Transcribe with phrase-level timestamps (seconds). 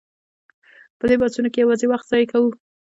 [0.97, 2.49] په دې بحثونو کې یوازې وخت ضایع کوو.